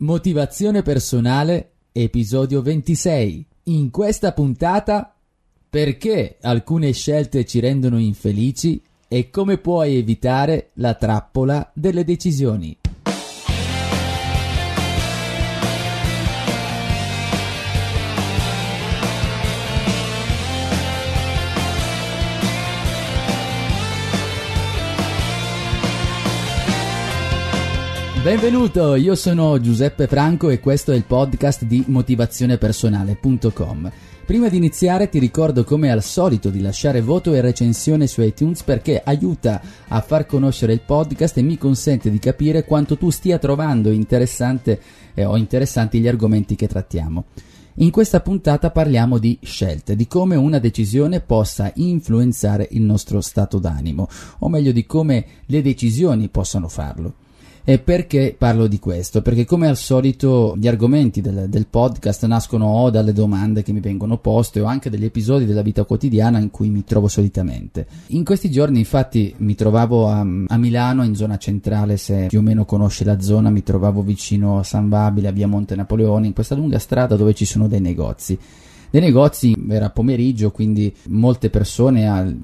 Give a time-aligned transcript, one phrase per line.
[0.00, 3.44] Motivazione personale, episodio 26.
[3.64, 5.12] In questa puntata,
[5.68, 12.78] perché alcune scelte ci rendono infelici e come puoi evitare la trappola delle decisioni.
[28.28, 33.90] Benvenuto, io sono Giuseppe Franco e questo è il podcast di motivazionepersonale.com.
[34.26, 38.64] Prima di iniziare ti ricordo come al solito di lasciare voto e recensione su iTunes
[38.64, 43.38] perché aiuta a far conoscere il podcast e mi consente di capire quanto tu stia
[43.38, 44.78] trovando interessante
[45.14, 47.24] eh, o interessanti gli argomenti che trattiamo.
[47.76, 53.58] In questa puntata parliamo di scelte, di come una decisione possa influenzare il nostro stato
[53.58, 54.06] d'animo,
[54.40, 57.14] o meglio di come le decisioni possano farlo.
[57.68, 59.20] E perché parlo di questo?
[59.20, 63.80] Perché come al solito gli argomenti del, del, podcast nascono o dalle domande che mi
[63.80, 67.86] vengono poste o anche dagli episodi della vita quotidiana in cui mi trovo solitamente.
[68.06, 72.42] In questi giorni infatti mi trovavo a, a Milano in zona centrale, se più o
[72.42, 76.32] meno conosci la zona, mi trovavo vicino a San Babile, a via Monte Napoleone, in
[76.32, 78.38] questa lunga strada dove ci sono dei negozi
[78.90, 82.34] dei negozi era pomeriggio quindi molte persone al,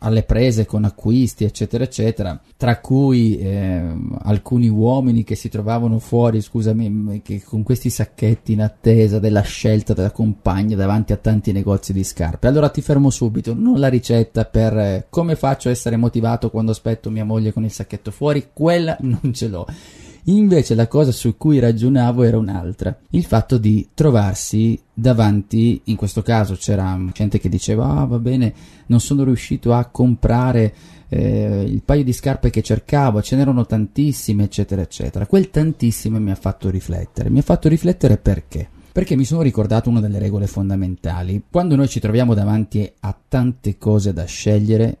[0.00, 3.82] alle prese con acquisti, eccetera, eccetera, tra cui eh,
[4.22, 10.10] alcuni uomini che si trovavano fuori, scusami, con questi sacchetti in attesa della scelta della
[10.10, 12.46] compagna davanti a tanti negozi di scarpe.
[12.46, 16.72] Allora ti fermo subito, non la ricetta per eh, come faccio a essere motivato quando
[16.72, 19.66] aspetto mia moglie con il sacchetto fuori, quella non ce l'ho.
[20.24, 26.22] Invece la cosa su cui ragionavo era un'altra, il fatto di trovarsi davanti, in questo
[26.22, 28.52] caso c'era gente che diceva ah va bene,
[28.86, 30.74] non sono riuscito a comprare
[31.08, 35.26] eh, il paio di scarpe che cercavo, ce n'erano tantissime eccetera eccetera.
[35.26, 38.68] Quel tantissime mi ha fatto riflettere, mi ha fatto riflettere perché?
[38.92, 41.44] Perché mi sono ricordato una delle regole fondamentali.
[41.50, 44.98] Quando noi ci troviamo davanti a tante cose da scegliere,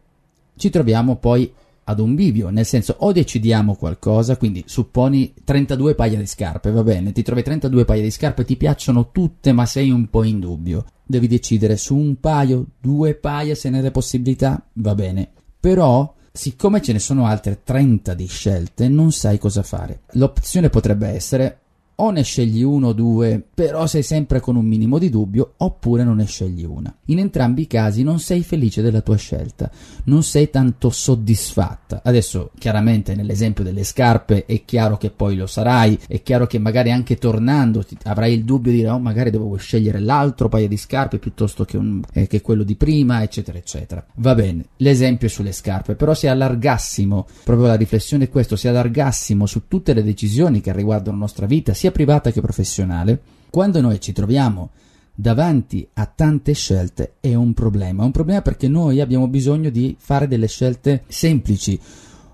[0.56, 1.52] ci troviamo poi
[1.90, 6.82] ad un bivio, nel senso o decidiamo qualcosa, quindi supponi 32 paia di scarpe, va
[6.82, 10.40] bene, ti trovi 32 paia di scarpe, ti piacciono tutte ma sei un po' in
[10.40, 16.14] dubbio, devi decidere su un paio, due paia se ne è possibilità, va bene, però
[16.32, 20.00] siccome ce ne sono altre 30 di scelte non sai cosa fare.
[20.12, 21.58] L'opzione potrebbe essere
[22.02, 26.02] o ne scegli uno o due, però sei sempre con un minimo di dubbio, oppure
[26.02, 26.94] non ne scegli una.
[27.06, 29.70] In entrambi i casi non sei felice della tua scelta,
[30.04, 32.00] non sei tanto soddisfatta.
[32.02, 36.90] Adesso, chiaramente, nell'esempio delle scarpe è chiaro che poi lo sarai, è chiaro che magari
[36.90, 41.18] anche tornando avrai il dubbio di dire, oh, magari devo scegliere l'altro paio di scarpe
[41.18, 44.04] piuttosto che, un, eh, che quello di prima, eccetera, eccetera.
[44.16, 48.68] Va bene, l'esempio è sulle scarpe, però se allargassimo, proprio la riflessione è questo, se
[48.68, 53.20] allargassimo su tutte le decisioni che riguardano la nostra vita, sia sia privata che professionale,
[53.50, 54.70] quando noi ci troviamo
[55.12, 58.02] davanti a tante scelte è un problema.
[58.02, 61.78] È un problema perché noi abbiamo bisogno di fare delle scelte semplici.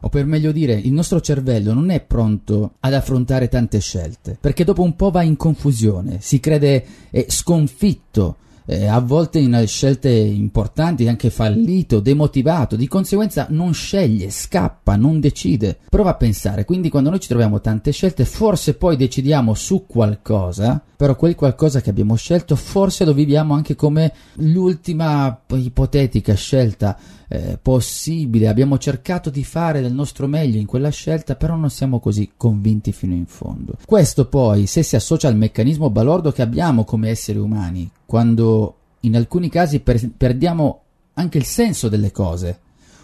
[0.01, 4.63] O per meglio dire, il nostro cervello non è pronto ad affrontare tante scelte, perché
[4.63, 6.85] dopo un po' va in confusione, si crede
[7.27, 14.97] sconfitto eh, a volte in scelte importanti anche fallito, demotivato, di conseguenza non sceglie, scappa,
[14.97, 15.79] non decide.
[15.89, 20.83] Prova a pensare, quindi quando noi ci troviamo tante scelte, forse poi decidiamo su qualcosa,
[20.97, 26.99] però quel qualcosa che abbiamo scelto forse lo viviamo anche come l'ultima ipotetica scelta
[27.29, 32.01] eh, possibile, abbiamo cercato di fare del nostro meglio in quella scelta, però non siamo
[32.01, 33.75] così convinti fino in fondo.
[33.85, 39.17] Questo poi, se si associa al meccanismo balordo che abbiamo come esseri umani, quando in
[39.17, 40.83] alcuni casi per- perdiamo
[41.15, 42.61] anche il senso delle cose,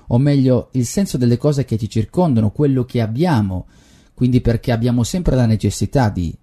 [0.08, 3.66] o meglio il senso delle cose che ci circondano, quello che abbiamo,
[4.14, 6.34] quindi perché abbiamo sempre la necessità di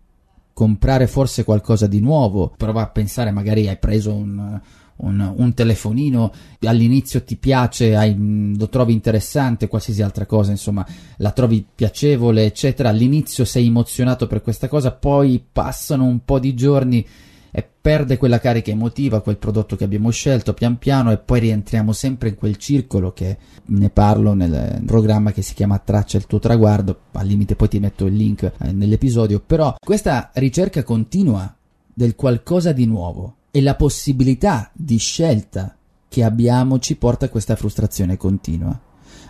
[0.53, 4.59] comprare forse qualcosa di nuovo, prova a pensare magari hai preso un,
[4.97, 6.33] un, un, telefonino,
[6.63, 8.15] all'inizio ti piace, hai,
[8.57, 10.85] lo trovi interessante, qualsiasi altra cosa, insomma,
[11.17, 16.53] la trovi piacevole, eccetera, all'inizio sei emozionato per questa cosa, poi passano un po' di
[16.55, 17.05] giorni
[17.51, 21.91] e perde quella carica emotiva, quel prodotto che abbiamo scelto pian piano e poi rientriamo
[21.91, 26.39] sempre in quel circolo che ne parlo nel programma che si chiama Traccia il tuo
[26.39, 31.53] traguardo, al limite poi ti metto il link eh, nell'episodio, però questa ricerca continua
[31.93, 35.75] del qualcosa di nuovo e la possibilità di scelta
[36.07, 38.79] che abbiamo ci porta a questa frustrazione continua,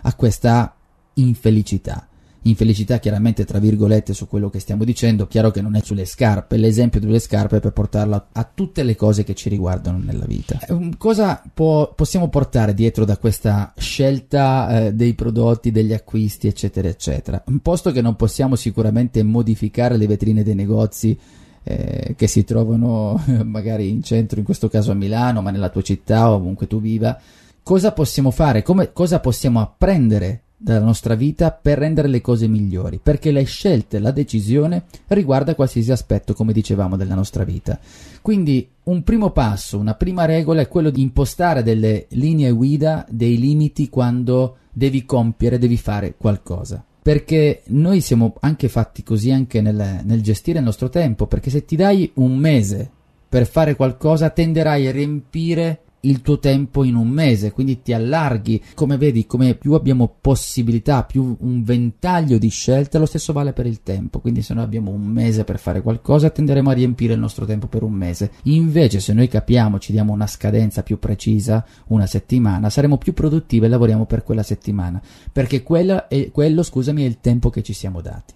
[0.02, 0.74] a questa
[1.14, 2.09] infelicità
[2.42, 6.56] infelicità chiaramente tra virgolette su quello che stiamo dicendo, chiaro che non è sulle scarpe,
[6.56, 10.58] l'esempio delle scarpe è per portarlo a, tutte le cose che ci riguardano nella vita.
[10.60, 16.88] Eh, cosa può, possiamo portare dietro da questa scelta eh, dei prodotti, degli acquisti, eccetera,
[16.88, 17.42] eccetera?
[17.60, 21.18] Posto che non possiamo sicuramente modificare le vetrine dei negozi
[21.62, 25.82] eh, che si trovano magari in centro, in questo caso a Milano, ma nella tua
[25.82, 27.18] città o ovunque tu viva.
[27.62, 28.62] Cosa possiamo fare?
[28.62, 33.98] Come, cosa possiamo apprendere della nostra vita per rendere le cose migliori, perché le scelte,
[33.98, 37.80] la decisione riguarda qualsiasi aspetto, come dicevamo, della nostra vita.
[38.20, 43.38] Quindi un primo passo, una prima regola è quello di impostare delle linee guida, dei
[43.38, 46.84] limiti quando devi compiere, devi fare qualcosa.
[47.02, 51.64] Perché noi siamo anche fatti così anche nel, nel gestire il nostro tempo, perché se
[51.64, 52.90] ti dai un mese
[53.26, 58.62] per fare qualcosa tenderai a riempire il tuo tempo in un mese, quindi ti allarghi.
[58.74, 63.66] Come vedi, come più abbiamo possibilità, più un ventaglio di scelte, lo stesso vale per
[63.66, 64.20] il tempo.
[64.20, 67.66] Quindi se noi abbiamo un mese per fare qualcosa, tenderemo a riempire il nostro tempo
[67.66, 68.32] per un mese.
[68.44, 73.66] Invece se noi capiamo, ci diamo una scadenza più precisa, una settimana, saremo più produttivi
[73.66, 75.00] e lavoriamo per quella settimana,
[75.32, 78.34] perché quella è, quello, scusami, è il tempo che ci siamo dati.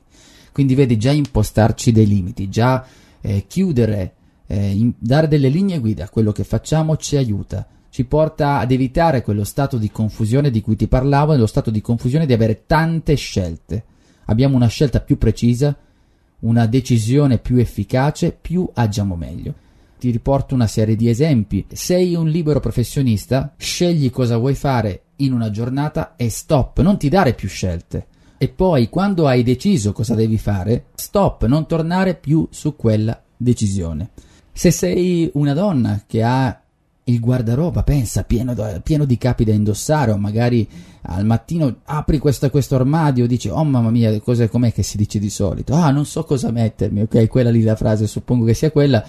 [0.52, 2.86] Quindi vedi già impostarci dei limiti, già
[3.20, 4.14] eh, chiudere
[4.46, 8.72] eh, in, dare delle linee guida a quello che facciamo ci aiuta, ci porta ad
[8.72, 12.64] evitare quello stato di confusione di cui ti parlavo, nello stato di confusione di avere
[12.66, 13.84] tante scelte.
[14.26, 15.76] Abbiamo una scelta più precisa,
[16.40, 19.54] una decisione più efficace, più agiamo meglio.
[19.98, 21.66] Ti riporto una serie di esempi.
[21.72, 27.08] Sei un libero professionista, scegli cosa vuoi fare in una giornata e stop, non ti
[27.08, 28.06] dare più scelte.
[28.36, 34.10] E poi, quando hai deciso cosa devi fare, stop, non tornare più su quella decisione.
[34.56, 36.60] Se sei una donna che ha
[37.06, 40.66] il guardaroba, pensa, pieno, pieno, di capi da indossare, o magari
[41.02, 45.18] al mattino apri questo, questo armadio dici, oh mamma mia, cos'è, com'è che si dice
[45.18, 45.74] di solito?
[45.74, 49.04] Ah, non so cosa mettermi, ok, quella lì la frase, suppongo che sia quella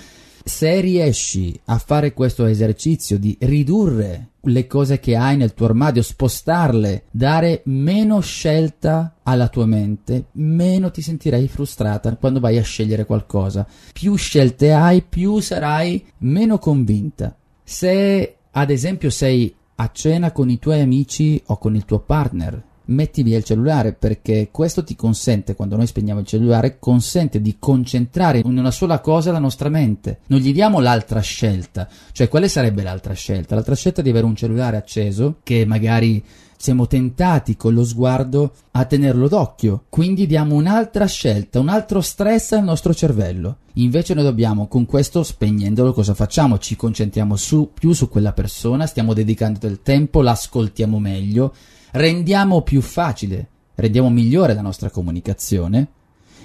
[0.47, 6.03] se riesci a fare questo esercizio di ridurre le cose che hai nel tuo armadio,
[6.03, 13.05] spostarle, dare meno scelta alla tua mente, meno ti sentirai frustrata quando vai a scegliere
[13.05, 13.65] qualcosa.
[13.91, 17.35] Più scelte hai, più sarai meno convinta.
[17.63, 22.61] Se ad esempio sei a cena con i tuoi amici o con il tuo partner,
[22.85, 27.57] metti via il cellulare perché questo ti consente, quando noi spegniamo il cellulare, consente di
[27.59, 30.19] concentrare in una sola cosa la nostra mente.
[30.27, 31.87] Non gli diamo l'altra scelta.
[32.11, 33.55] Cioè, quale sarebbe l'altra scelta?
[33.55, 36.23] L'altra scelta è di avere un cellulare acceso che magari
[36.57, 39.85] siamo tentati con lo sguardo a tenerlo d'occhio.
[39.89, 43.57] Quindi diamo un'altra scelta, un altro stress al nostro cervello.
[43.73, 46.57] Invece noi dobbiamo, con questo spegnendolo, cosa facciamo?
[46.57, 51.53] Ci concentriamo su, più su quella persona, stiamo dedicando del tempo, l'ascoltiamo meglio
[51.95, 55.87] rendiamo più facile, rendiamo migliore la nostra comunicazione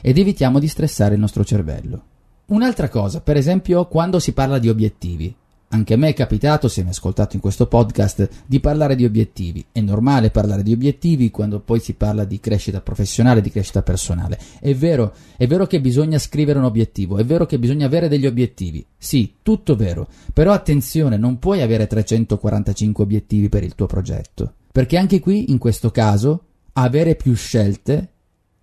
[0.00, 2.04] ed evitiamo di stressare il nostro cervello.
[2.46, 5.34] Un'altra cosa, per esempio, quando si parla di obiettivi.
[5.72, 9.64] Anche a me è capitato, se mi ascoltato in questo podcast, di parlare di obiettivi.
[9.70, 14.36] È normale parlare di obiettivi quando poi si parla di crescita professionale, di crescita personale.
[14.58, 18.26] È vero, è vero che bisogna scrivere un obiettivo, è vero che bisogna avere degli
[18.26, 18.84] obiettivi.
[18.98, 20.08] Sì, tutto vero.
[20.32, 24.54] Però attenzione, non puoi avere 345 obiettivi per il tuo progetto.
[24.72, 28.08] Perché anche qui, in questo caso, avere più scelte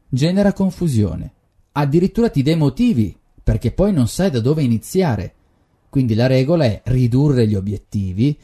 [0.09, 1.31] genera confusione.
[1.71, 5.35] Addirittura ti demotivi, perché poi non sai da dove iniziare.
[5.89, 8.37] Quindi la regola è ridurre gli obiettivi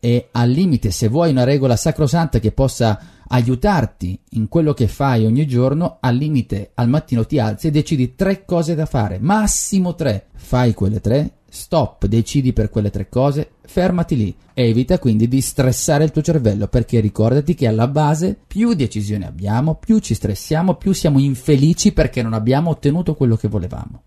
[0.00, 5.24] e al limite se vuoi una regola sacrosanta che possa aiutarti in quello che fai
[5.24, 9.94] ogni giorno, al limite al mattino ti alzi e decidi tre cose da fare, massimo
[9.94, 10.26] tre.
[10.34, 14.36] Fai quelle tre Stop, decidi per quelle tre cose, fermati lì.
[14.52, 19.76] Evita quindi di stressare il tuo cervello perché ricordati che alla base più decisioni abbiamo,
[19.76, 24.02] più ci stressiamo, più siamo infelici perché non abbiamo ottenuto quello che volevamo.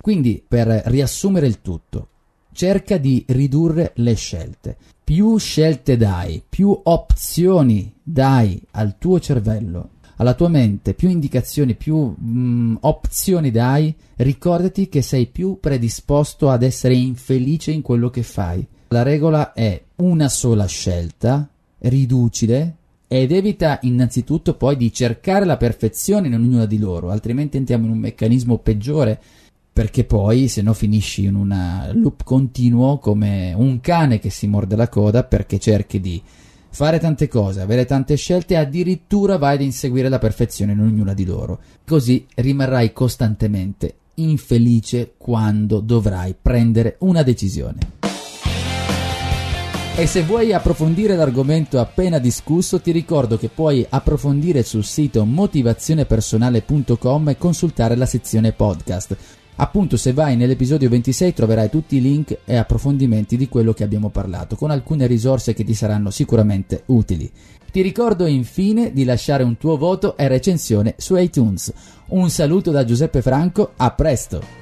[0.00, 2.08] Quindi, per riassumere il tutto,
[2.52, 4.76] cerca di ridurre le scelte.
[5.02, 9.90] Più scelte dai, più opzioni dai al tuo cervello
[10.22, 16.48] alla tua mente più indicazioni, più mh, mm, opzioni dai, ricordati che sei più predisposto
[16.48, 18.64] ad essere infelice in quello che fai.
[18.88, 22.76] La regola è una sola scelta, riducile
[23.08, 27.92] ed evita innanzitutto poi di cercare la perfezione in ognuna di loro, altrimenti entriamo in
[27.92, 29.20] un meccanismo peggiore
[29.72, 34.76] perché poi se no finisci in un loop continuo come un cane che si morde
[34.76, 36.20] la coda perché cerchi di
[36.68, 41.14] fare tante cose, avere tante scelte e addirittura vai ad inseguire la perfezione in ognuna
[41.14, 41.60] di loro.
[41.86, 48.00] Così rimarrai costantemente infelice quando dovrai prendere una decisione.
[49.94, 57.28] E se vuoi approfondire l'argomento appena discusso, ti ricordo che puoi approfondire sul sito motivazionepersonale.com
[57.28, 59.41] e consultare la sezione podcast.
[59.56, 64.08] Appunto, se vai nell'episodio 26 troverai tutti i link e approfondimenti di quello che abbiamo
[64.08, 67.30] parlato, con alcune risorse che ti saranno sicuramente utili.
[67.70, 71.72] Ti ricordo infine di lasciare un tuo voto e recensione su iTunes.
[72.08, 74.61] Un saluto da Giuseppe Franco, a presto!